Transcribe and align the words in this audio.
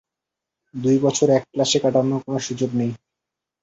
দুই 0.73 0.97
বছর 0.99 1.27
এক 1.29 1.43
ক্লাসে 1.51 1.77
কাটানোর 1.79 2.21
কোন 2.25 2.35
সুযোগ 2.47 2.69
নেই। 2.75 2.91